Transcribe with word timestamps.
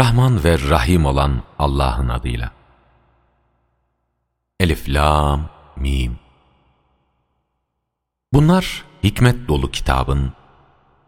Rahman 0.00 0.44
ve 0.44 0.58
Rahim 0.68 1.06
olan 1.06 1.42
Allah'ın 1.58 2.08
adıyla. 2.08 2.52
Elif, 4.60 4.88
Lam, 4.88 5.48
Mim. 5.76 6.18
Bunlar 8.32 8.84
hikmet 9.02 9.48
dolu 9.48 9.70
kitabın, 9.70 10.32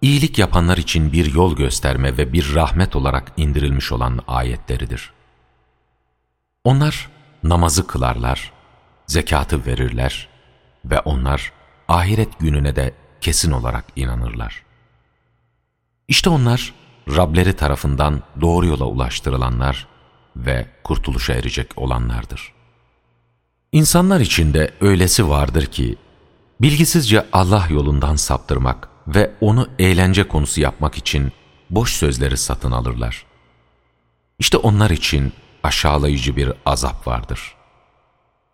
iyilik 0.03 0.39
yapanlar 0.39 0.79
için 0.79 1.13
bir 1.13 1.35
yol 1.35 1.57
gösterme 1.57 2.17
ve 2.17 2.33
bir 2.33 2.55
rahmet 2.55 2.97
olarak 2.97 3.33
indirilmiş 3.37 3.93
olan 3.93 4.21
ayetleridir. 4.29 5.13
Onlar 6.65 7.11
namazı 7.43 7.87
kılarlar, 7.87 8.53
zekatı 9.07 9.67
verirler 9.67 10.29
ve 10.85 11.01
onlar 11.01 11.53
ahiret 11.89 12.39
gününe 12.39 12.77
de 12.77 12.95
kesin 13.21 13.53
olarak 13.53 13.85
inanırlar. 13.97 14.63
İşte 16.09 16.31
onlar 16.31 16.82
Rableri 17.09 17.57
tarafından 17.57 18.23
doğru 18.41 18.67
yola 18.67 18.85
ulaştırılanlar 18.85 19.87
ve 20.37 20.67
kurtuluşa 20.85 21.33
erecek 21.33 21.71
olanlardır. 21.77 22.53
İnsanlar 23.73 24.21
içinde 24.21 24.75
öylesi 24.81 25.29
vardır 25.29 25.67
ki, 25.67 25.97
bilgisizce 26.61 27.27
Allah 27.33 27.67
yolundan 27.71 28.17
saptırmak 28.17 28.89
ve 29.09 29.33
onu 29.41 29.69
eğlence 29.79 30.29
konusu 30.29 30.61
yapmak 30.61 30.99
için 30.99 31.33
boş 31.71 31.93
sözleri 31.93 32.37
satın 32.37 32.73
alırlar. 32.73 33.25
İşte 34.39 34.57
onlar 34.57 34.91
için 34.91 35.33
aşağılayıcı 35.63 36.37
bir 36.37 36.53
azap 36.67 37.07
vardır. 37.07 37.55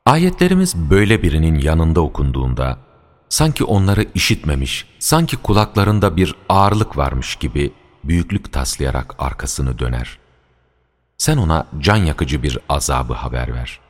Ayetlerimiz 0.07 0.77
böyle 0.77 1.23
birinin 1.23 1.59
yanında 1.59 2.01
okunduğunda, 2.01 2.79
sanki 3.29 3.65
onları 3.65 4.07
işitmemiş, 4.15 4.87
sanki 4.99 5.37
kulaklarında 5.37 6.17
bir 6.17 6.35
ağırlık 6.49 6.97
varmış 6.97 7.37
gibi 7.37 7.73
büyüklük 8.05 8.53
taslayarak 8.53 9.15
arkasını 9.19 9.79
döner. 9.79 10.19
Sen 11.19 11.37
ona 11.37 11.67
can 11.79 11.97
yakıcı 11.97 12.43
bir 12.43 12.59
azabı 12.69 13.15
haber 13.15 13.55
ver. 13.55 13.81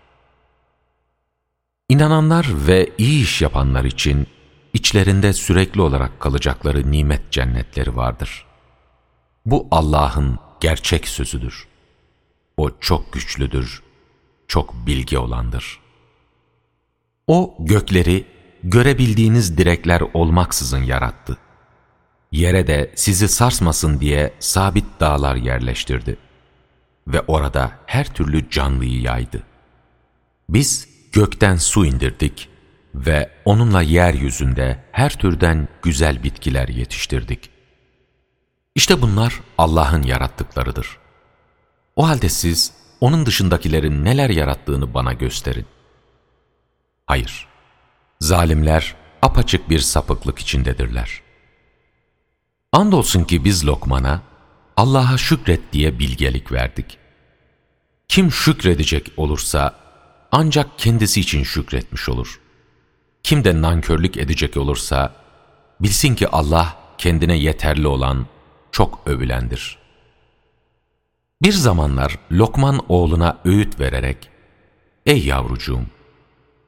İnananlar 1.89 2.47
ve 2.67 2.93
iyi 2.99 3.23
iş 3.23 3.43
yapanlar 3.43 3.85
için 3.85 4.27
içlerinde 4.73 5.33
sürekli 5.33 5.81
olarak 5.81 6.21
kalacakları 6.21 6.91
nimet 6.91 7.33
cennetleri 7.33 7.97
vardır. 7.97 8.45
Bu 9.47 9.69
Allah'ın 9.71 10.39
gerçek 10.61 11.09
sözüdür. 11.09 11.69
O 12.57 12.71
çok 12.81 13.13
güçlüdür, 13.13 13.83
çok 14.49 14.87
bilgi 14.87 15.19
olandır. 15.19 15.81
O 17.27 17.57
gökleri 17.59 18.27
görebildiğiniz 18.63 19.59
direkler 19.59 20.01
olmaksızın 20.15 20.83
yarattı. 20.83 21.39
Yere 22.33 22.67
de 22.67 22.93
sizi 22.95 23.29
sarsmasın 23.29 24.01
diye 24.01 24.33
sabit 24.39 24.85
dağlar 25.01 25.37
yerleştirdi. 25.37 26.17
Ve 27.07 27.21
orada 27.21 27.73
her 27.87 28.15
türlü 28.15 28.51
canlıyı 28.51 29.01
yaydı. 29.01 29.43
Biz 30.49 30.89
gökten 31.13 31.57
su 31.57 31.87
indirdik 31.87 32.49
ve 32.95 33.31
onunla 33.45 33.83
yeryüzünde 33.83 34.85
her 34.93 35.11
türden 35.19 35.69
güzel 35.83 36.23
bitkiler 36.23 36.69
yetiştirdik. 36.69 37.51
İşte 38.75 39.03
bunlar 39.03 39.41
Allah'ın 39.59 40.03
yarattıklarıdır. 40.03 40.99
O 41.97 42.09
halde 42.09 42.29
siz 42.29 42.73
onun 43.01 43.27
dışındakilerin 43.27 44.05
neler 44.05 44.31
yarattığını 44.31 44.95
bana 44.95 45.13
gösterin. 45.13 45.67
Hayır, 47.07 47.47
zalimler 48.21 48.95
apaçık 49.23 49.71
bir 49.71 49.79
sapıklık 49.79 50.39
içindedirler. 50.39 51.28
Andolsun 52.73 53.25
ki 53.25 53.45
biz 53.45 53.67
Lokman'a 53.67 54.23
Allah'a 54.77 55.19
şükret 55.19 55.73
diye 55.73 55.99
bilgelik 55.99 56.53
verdik. 56.53 56.99
Kim 58.09 58.33
şükredecek 58.33 59.13
olursa 59.17 59.75
ancak 60.33 60.79
kendisi 60.79 61.21
için 61.21 61.43
şükretmiş 61.43 62.09
olur. 62.09 62.41
Kim 63.23 63.45
de 63.45 63.63
nankörlük 63.63 64.17
edecek 64.17 64.57
olursa 64.57 65.15
bilsin 65.81 66.15
ki 66.15 66.29
Allah 66.29 66.77
kendine 66.99 67.37
yeterli 67.37 67.87
olan 67.87 68.27
çok 68.73 69.01
övülendir. 69.07 69.79
Bir 71.43 71.53
zamanlar 71.53 72.19
Lokman 72.33 72.85
oğluna 72.89 73.39
öğüt 73.45 73.81
vererek 73.81 74.31
Ey 75.07 75.27
yavrucuğum! 75.27 75.87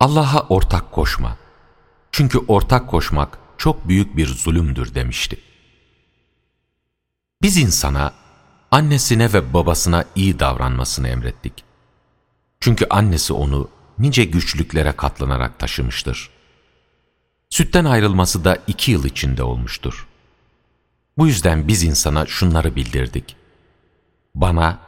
Allah'a 0.00 0.40
ortak 0.48 0.92
koşma. 0.92 1.36
Çünkü 2.12 2.38
ortak 2.38 2.88
koşmak 2.88 3.38
çok 3.58 3.88
büyük 3.88 4.16
bir 4.16 4.26
zulümdür 4.26 4.94
demişti. 4.94 5.49
Biz 7.42 7.56
insana, 7.56 8.12
annesine 8.70 9.32
ve 9.32 9.52
babasına 9.52 10.04
iyi 10.14 10.38
davranmasını 10.38 11.08
emrettik. 11.08 11.64
Çünkü 12.60 12.86
annesi 12.90 13.32
onu 13.32 13.68
nice 13.98 14.24
güçlüklere 14.24 14.92
katlanarak 14.92 15.58
taşımıştır. 15.58 16.30
Sütten 17.50 17.84
ayrılması 17.84 18.44
da 18.44 18.58
iki 18.66 18.92
yıl 18.92 19.04
içinde 19.04 19.42
olmuştur. 19.42 20.08
Bu 21.18 21.26
yüzden 21.26 21.68
biz 21.68 21.82
insana 21.82 22.26
şunları 22.26 22.76
bildirdik. 22.76 23.36
Bana, 24.34 24.78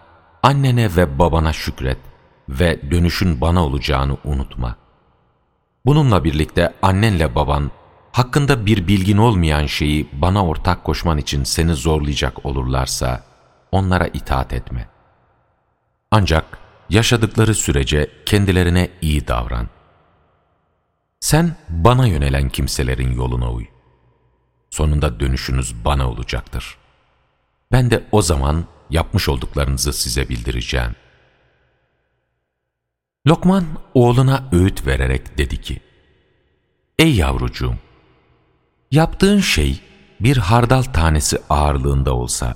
annene 0.42 0.96
ve 0.96 1.18
babana 1.18 1.52
şükret 1.52 1.98
ve 2.48 2.90
dönüşün 2.90 3.40
bana 3.40 3.64
olacağını 3.64 4.16
unutma. 4.24 4.76
Bununla 5.86 6.24
birlikte 6.24 6.74
annenle 6.82 7.34
baban 7.34 7.70
hakkında 8.12 8.66
bir 8.66 8.88
bilgin 8.88 9.16
olmayan 9.16 9.66
şeyi 9.66 10.08
bana 10.12 10.46
ortak 10.46 10.84
koşman 10.84 11.18
için 11.18 11.44
seni 11.44 11.74
zorlayacak 11.74 12.46
olurlarsa 12.46 13.24
onlara 13.72 14.06
itaat 14.06 14.52
etme. 14.52 14.88
Ancak 16.10 16.58
yaşadıkları 16.90 17.54
sürece 17.54 18.10
kendilerine 18.26 18.90
iyi 19.02 19.28
davran. 19.28 19.68
Sen 21.20 21.56
bana 21.68 22.06
yönelen 22.06 22.48
kimselerin 22.48 23.12
yoluna 23.12 23.52
uy. 23.52 23.66
Sonunda 24.70 25.20
dönüşünüz 25.20 25.84
bana 25.84 26.10
olacaktır. 26.10 26.76
Ben 27.72 27.90
de 27.90 28.04
o 28.12 28.22
zaman 28.22 28.64
yapmış 28.90 29.28
olduklarınızı 29.28 29.92
size 29.92 30.28
bildireceğim. 30.28 30.94
Lokman 33.26 33.64
oğluna 33.94 34.48
öğüt 34.52 34.86
vererek 34.86 35.38
dedi 35.38 35.60
ki, 35.60 35.80
Ey 36.98 37.14
yavrucuğum! 37.14 37.78
Yaptığın 38.92 39.40
şey 39.40 39.80
bir 40.20 40.36
hardal 40.36 40.82
tanesi 40.82 41.38
ağırlığında 41.50 42.14
olsa, 42.14 42.54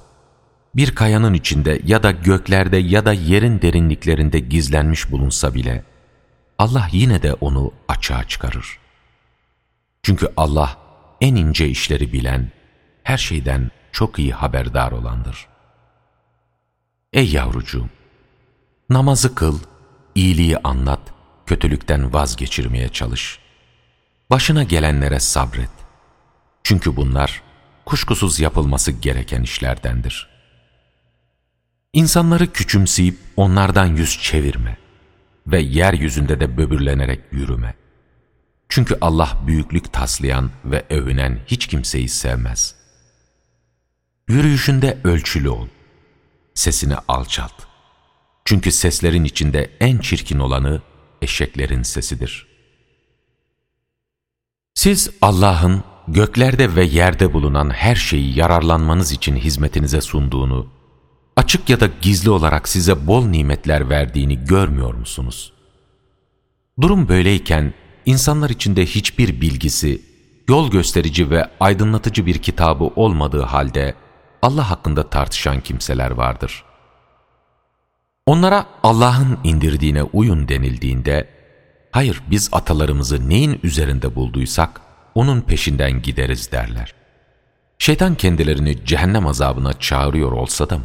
bir 0.75 0.95
kayanın 0.95 1.35
içinde 1.35 1.81
ya 1.85 2.03
da 2.03 2.11
göklerde 2.11 2.77
ya 2.77 3.05
da 3.05 3.13
yerin 3.13 3.63
derinliklerinde 3.63 4.39
gizlenmiş 4.39 5.11
bulunsa 5.11 5.55
bile, 5.55 5.85
Allah 6.59 6.89
yine 6.93 7.23
de 7.23 7.35
onu 7.35 7.73
açığa 7.89 8.25
çıkarır. 8.29 8.79
Çünkü 10.03 10.29
Allah 10.37 10.77
en 11.21 11.35
ince 11.35 11.69
işleri 11.69 12.13
bilen, 12.13 12.51
her 13.03 13.19
şeyden 13.19 13.71
çok 13.93 14.19
iyi 14.19 14.33
haberdar 14.33 14.93
olandır. 14.93 15.47
Ey 17.13 17.31
yavrucuğum! 17.31 17.89
Namazı 18.91 19.35
kıl, 19.35 19.59
iyiliği 20.15 20.59
anlat, 20.59 21.01
kötülükten 21.47 22.13
vazgeçirmeye 22.13 22.89
çalış. 22.89 23.39
Başına 24.31 24.63
gelenlere 24.63 25.21
sabret. 25.21 25.76
Çünkü 26.69 26.97
bunlar 26.97 27.43
kuşkusuz 27.84 28.41
yapılması 28.41 28.93
gereken 28.93 29.43
işlerdendir. 29.43 30.28
İnsanları 31.93 32.53
küçümseyip 32.53 33.19
onlardan 33.37 33.87
yüz 33.87 34.22
çevirme 34.22 34.78
ve 35.47 35.60
yeryüzünde 35.60 36.41
de 36.41 36.56
böbürlenerek 36.56 37.21
yürüme. 37.32 37.75
Çünkü 38.69 38.99
Allah 39.00 39.43
büyüklük 39.47 39.93
taslayan 39.93 40.50
ve 40.65 40.84
övünen 40.91 41.41
hiç 41.47 41.66
kimseyi 41.66 42.09
sevmez. 42.09 42.75
Yürüyüşünde 44.28 44.98
ölçülü 45.04 45.48
ol. 45.48 45.69
Sesini 46.54 46.97
alçalt. 47.09 47.66
Çünkü 48.45 48.72
seslerin 48.72 49.24
içinde 49.24 49.71
en 49.80 49.98
çirkin 49.98 50.39
olanı 50.39 50.83
eşeklerin 51.22 51.83
sesidir. 51.83 52.47
Siz 54.74 55.10
Allah'ın 55.22 55.84
göklerde 56.09 56.77
ve 56.77 56.85
yerde 56.85 57.33
bulunan 57.33 57.71
her 57.71 57.95
şeyi 57.95 58.39
yararlanmanız 58.39 59.13
için 59.13 59.37
hizmetinize 59.37 60.01
sunduğunu, 60.01 60.67
açık 61.37 61.71
ya 61.71 61.81
da 61.81 61.89
gizli 62.03 62.31
olarak 62.31 62.69
size 62.69 63.07
bol 63.07 63.27
nimetler 63.27 63.91
verdiğini 63.91 64.45
görmüyor 64.45 64.95
musunuz? 64.95 65.53
Durum 66.81 67.09
böyleyken 67.09 67.75
insanlar 68.07 68.51
içinde 68.51 68.87
hiçbir 68.87 69.41
bilgisi, 69.41 70.03
yol 70.49 70.71
gösterici 70.71 71.31
ve 71.31 71.51
aydınlatıcı 71.61 72.27
bir 72.27 72.39
kitabı 72.39 72.85
olmadığı 72.85 73.43
halde 73.43 73.95
Allah 74.43 74.71
hakkında 74.71 75.11
tartışan 75.11 75.61
kimseler 75.61 76.11
vardır. 76.11 76.65
Onlara 78.27 78.67
Allah'ın 78.83 79.39
indirdiğine 79.45 80.03
uyun 80.03 80.49
denildiğinde, 80.49 81.29
hayır 81.91 82.23
biz 82.31 82.49
atalarımızı 82.53 83.29
neyin 83.29 83.61
üzerinde 83.63 84.15
bulduysak, 84.15 84.81
onun 85.16 85.41
peşinden 85.41 86.03
gideriz 86.03 86.53
derler. 86.53 86.95
Şeytan 87.78 88.15
kendilerini 88.15 88.86
cehennem 88.86 89.27
azabına 89.27 89.72
çağırıyor 89.72 90.33
olsa 90.33 90.71
da 90.71 90.78
mı? 90.78 90.84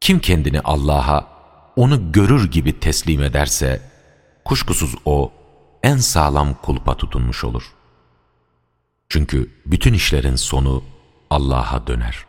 Kim 0.00 0.18
kendini 0.18 0.60
Allah'a 0.60 1.28
onu 1.76 2.12
görür 2.12 2.50
gibi 2.50 2.80
teslim 2.80 3.22
ederse, 3.22 3.82
kuşkusuz 4.44 4.94
o 5.04 5.32
en 5.82 5.96
sağlam 5.96 6.54
kulpa 6.54 6.96
tutunmuş 6.96 7.44
olur. 7.44 7.74
Çünkü 9.08 9.50
bütün 9.66 9.92
işlerin 9.92 10.36
sonu 10.36 10.84
Allah'a 11.30 11.86
döner. 11.86 12.24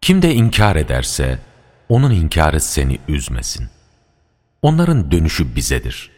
Kim 0.00 0.22
de 0.22 0.34
inkar 0.34 0.76
ederse, 0.76 1.38
onun 1.88 2.10
inkarı 2.10 2.60
seni 2.60 2.98
üzmesin. 3.08 3.68
Onların 4.62 5.10
dönüşü 5.10 5.56
bizedir. 5.56 6.10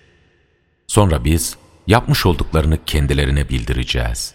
Sonra 0.87 1.25
biz 1.25 1.57
yapmış 1.87 2.27
olduklarını 2.27 2.85
kendilerine 2.85 3.49
bildireceğiz. 3.49 4.35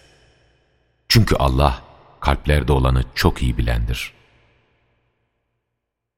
Çünkü 1.08 1.36
Allah 1.36 1.82
kalplerde 2.20 2.72
olanı 2.72 3.04
çok 3.14 3.42
iyi 3.42 3.58
bilendir. 3.58 4.12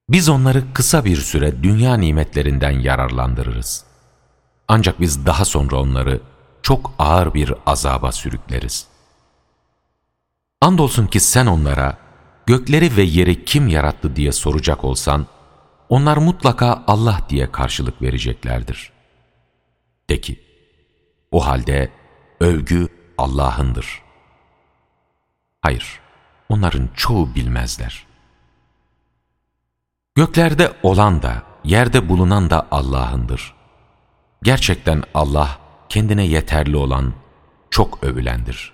Biz 0.09 0.29
onları 0.29 0.73
kısa 0.75 1.05
bir 1.05 1.17
süre 1.17 1.62
dünya 1.62 1.94
nimetlerinden 1.94 2.71
yararlandırırız. 2.71 3.85
Ancak 4.69 5.00
biz 5.00 5.27
daha 5.27 5.44
sonra 5.44 5.81
onları 5.81 6.21
çok 6.62 6.93
ağır 6.99 7.35
bir 7.35 7.55
azaba 7.67 8.12
sürükleriz. 8.12 8.87
Andolsun 10.61 11.06
ki 11.06 11.21
sen 11.21 11.47
onlara 11.47 11.99
gökleri 12.47 12.97
ve 12.97 13.03
yeri 13.03 13.44
kim 13.44 13.69
yarattı 13.69 14.17
diye 14.17 14.32
soracak 14.32 14.85
olsan, 14.85 15.27
onlar 15.88 16.17
mutlaka 16.17 16.85
Allah 16.87 17.21
diye 17.29 17.53
karşılık 17.53 18.03
vereceklerdir. 18.03 18.93
De 20.11 20.21
ki, 20.21 20.41
o 21.31 21.47
halde 21.47 21.91
övgü 22.41 22.88
Allah'ındır. 23.19 24.03
Hayır, 25.62 26.00
onların 26.49 26.88
çoğu 26.97 27.35
bilmezler. 27.35 28.06
Göklerde 30.15 30.73
olan 30.82 31.23
da, 31.23 31.43
yerde 31.65 32.09
bulunan 32.09 32.50
da 32.50 32.67
Allah'ındır. 32.71 33.55
Gerçekten 34.43 35.03
Allah, 35.15 35.59
kendine 35.88 36.27
yeterli 36.27 36.77
olan, 36.77 37.15
çok 37.71 38.05
övülendir. 38.05 38.73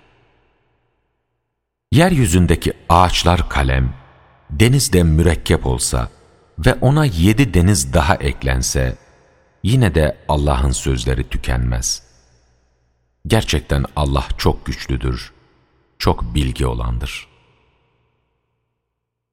Yeryüzündeki 1.91 2.73
ağaçlar 2.89 3.49
kalem, 3.49 3.93
denizde 4.49 5.03
mürekkep 5.03 5.65
olsa 5.65 6.09
ve 6.59 6.73
ona 6.73 7.05
yedi 7.05 7.53
deniz 7.53 7.93
daha 7.93 8.15
eklense, 8.15 8.97
yine 9.63 9.95
de 9.95 10.17
Allah'ın 10.27 10.71
sözleri 10.71 11.29
tükenmez. 11.29 12.06
Gerçekten 13.27 13.85
Allah 13.95 14.27
çok 14.37 14.65
güçlüdür, 14.65 15.31
çok 15.99 16.35
bilgi 16.35 16.65
olandır. 16.65 17.27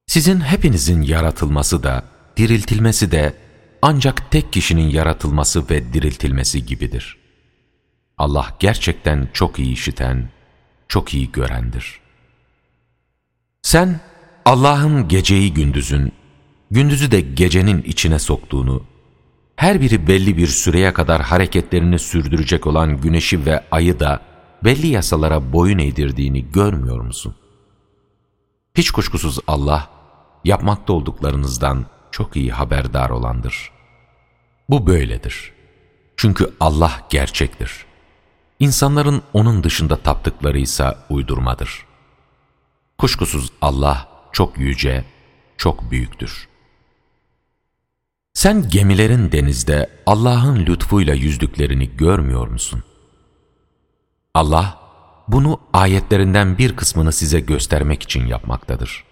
Sizin 0.06 0.40
hepinizin 0.40 1.02
yaratılması 1.02 1.82
da, 1.82 2.04
diriltilmesi 2.36 3.12
de 3.12 3.34
ancak 3.82 4.30
tek 4.30 4.52
kişinin 4.52 4.90
yaratılması 4.90 5.70
ve 5.70 5.92
diriltilmesi 5.92 6.66
gibidir. 6.66 7.16
Allah 8.18 8.56
gerçekten 8.60 9.28
çok 9.32 9.58
iyi 9.58 9.72
işiten, 9.72 10.28
çok 10.88 11.14
iyi 11.14 11.32
görendir. 11.32 12.00
Sen 13.62 14.00
Allah'ın 14.44 15.08
geceyi 15.08 15.54
gündüzün, 15.54 16.12
gündüzü 16.70 17.10
de 17.10 17.20
gecenin 17.20 17.82
içine 17.82 18.18
soktuğunu, 18.18 18.84
her 19.56 19.80
biri 19.80 20.06
belli 20.08 20.36
bir 20.36 20.46
süreye 20.46 20.92
kadar 20.92 21.22
hareketlerini 21.22 21.98
sürdürecek 21.98 22.66
olan 22.66 23.00
güneşi 23.00 23.46
ve 23.46 23.64
ayı 23.70 24.00
da 24.00 24.20
belli 24.64 24.86
yasalara 24.86 25.52
boyun 25.52 25.78
eğdirdiğini 25.78 26.52
görmüyor 26.52 27.00
musun? 27.00 27.34
Hiç 28.74 28.90
kuşkusuz 28.90 29.38
Allah, 29.46 29.90
yapmakta 30.44 30.92
olduklarınızdan 30.92 31.86
çok 32.10 32.36
iyi 32.36 32.52
haberdar 32.52 33.10
olandır. 33.10 33.70
Bu 34.68 34.86
böyledir. 34.86 35.52
Çünkü 36.16 36.50
Allah 36.60 36.92
gerçektir. 37.10 37.84
İnsanların 38.60 39.22
O'nun 39.32 39.64
dışında 39.64 39.96
taptıkları 39.96 40.58
ise 40.58 40.94
uydurmadır. 41.10 41.86
Kuşkusuz 42.98 43.52
Allah 43.62 44.08
çok 44.32 44.58
yüce, 44.58 45.04
çok 45.56 45.90
büyüktür. 45.90 46.48
Sen 48.34 48.68
gemilerin 48.68 49.32
denizde 49.32 49.90
Allah'ın 50.06 50.66
lütfuyla 50.66 51.14
yüzdüklerini 51.14 51.96
görmüyor 51.96 52.48
musun? 52.48 52.82
Allah, 54.34 54.78
bunu 55.28 55.60
ayetlerinden 55.72 56.58
bir 56.58 56.76
kısmını 56.76 57.12
size 57.12 57.40
göstermek 57.40 58.02
için 58.02 58.26
yapmaktadır. 58.26 59.04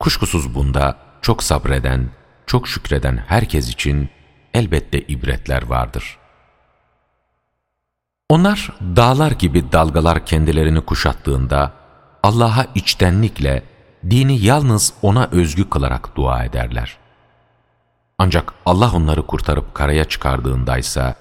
Kuşkusuz 0.00 0.54
bunda 0.54 0.98
çok 1.22 1.42
sabreden, 1.42 2.10
çok 2.46 2.68
şükreden 2.68 3.16
herkes 3.16 3.68
için 3.68 4.08
elbette 4.54 5.00
ibretler 5.00 5.62
vardır. 5.62 6.18
Onlar 8.28 8.72
dağlar 8.80 9.30
gibi 9.30 9.72
dalgalar 9.72 10.26
kendilerini 10.26 10.80
kuşattığında 10.80 11.72
Allah'a 12.22 12.66
içtenlikle 12.74 13.62
dini 14.10 14.44
yalnız 14.44 14.94
O'na 15.02 15.28
özgü 15.32 15.70
kılarak 15.70 16.16
dua 16.16 16.44
ederler. 16.44 17.03
Ancak 18.18 18.54
Allah 18.66 18.92
onları 18.92 19.26
kurtarıp 19.26 19.74
karaya 19.74 20.04
çıkardığındaysa 20.04 21.14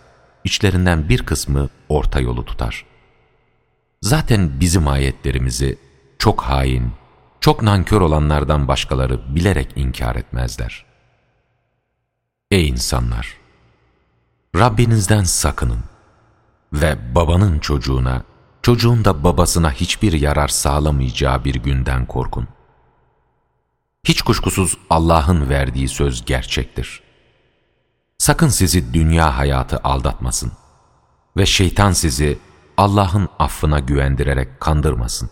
içlerinden 0.43 1.09
bir 1.09 1.25
kısmı 1.25 1.69
orta 1.89 2.19
yolu 2.19 2.45
tutar. 2.45 2.85
Zaten 4.01 4.59
bizim 4.59 4.87
ayetlerimizi 4.87 5.77
çok 6.19 6.41
hain, 6.41 6.91
çok 7.39 7.61
nankör 7.63 8.01
olanlardan 8.01 8.67
başkaları 8.67 9.35
bilerek 9.35 9.71
inkar 9.75 10.15
etmezler. 10.15 10.85
Ey 12.51 12.69
insanlar! 12.69 13.37
Rabbinizden 14.55 15.23
sakının 15.23 15.79
ve 16.73 17.15
babanın 17.15 17.59
çocuğuna, 17.59 18.23
çocuğun 18.61 19.05
da 19.05 19.23
babasına 19.23 19.71
hiçbir 19.71 20.13
yarar 20.13 20.47
sağlamayacağı 20.47 21.45
bir 21.45 21.55
günden 21.55 22.05
korkun. 22.05 22.47
Hiç 24.03 24.21
kuşkusuz 24.21 24.77
Allah'ın 24.89 25.49
verdiği 25.49 25.87
söz 25.87 26.25
gerçektir. 26.25 27.03
Sakın 28.17 28.47
sizi 28.47 28.93
dünya 28.93 29.37
hayatı 29.37 29.77
aldatmasın 29.77 30.51
ve 31.37 31.45
şeytan 31.45 31.91
sizi 31.91 32.39
Allah'ın 32.77 33.29
affına 33.39 33.79
güvendirerek 33.79 34.59
kandırmasın. 34.59 35.29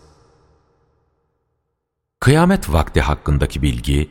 Kıyamet 2.20 2.72
vakti 2.72 3.00
hakkındaki 3.00 3.62
bilgi 3.62 4.10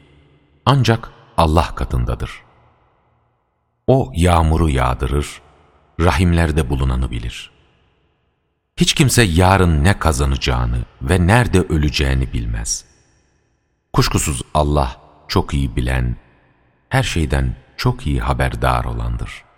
ancak 0.66 1.12
Allah 1.38 1.76
katındadır. 1.76 2.44
O 3.88 4.12
yağmuru 4.16 4.70
yağdırır, 4.70 5.42
rahimlerde 6.00 6.70
bulunanı 6.70 7.12
bilir. 7.12 7.52
Hiç 8.78 8.94
kimse 8.94 9.24
yarın 9.24 9.84
ne 9.84 10.00
kazanacağını 10.00 10.86
ve 11.02 11.28
nerede 11.28 11.62
öleceğini 11.62 12.34
bilmez. 12.34 12.91
Kuşkusuz 13.94 14.42
Allah 14.54 14.98
çok 15.28 15.54
iyi 15.54 15.76
bilen, 15.76 16.16
her 16.90 17.04
şeyden 17.04 17.56
çok 17.78 18.08
iyi 18.08 18.20
haberdar 18.20 18.84
olandır.'' 18.84 19.51